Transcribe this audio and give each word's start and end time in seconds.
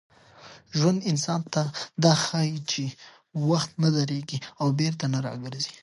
ژوند 0.77 0.99
انسان 1.11 1.41
ته 1.53 1.61
دا 2.03 2.13
ښيي 2.23 2.59
چي 2.71 2.85
وخت 3.49 3.71
نه 3.83 3.89
درېږي 3.95 4.37
او 4.61 4.67
بېرته 4.79 5.05
نه 5.13 5.19
راګرځي. 5.25 5.75